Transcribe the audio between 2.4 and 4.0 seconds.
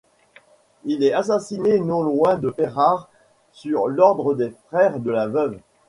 Ferrare sur